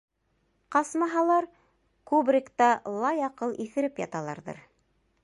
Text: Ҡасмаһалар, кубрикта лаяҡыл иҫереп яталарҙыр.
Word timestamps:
Ҡасмаһалар, 0.75 1.47
кубрикта 2.13 2.71
лаяҡыл 3.05 3.55
иҫереп 3.67 4.03
яталарҙыр. 4.07 4.65